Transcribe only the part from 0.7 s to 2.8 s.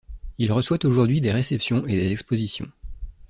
aujourd'hui des réceptions et des expositions.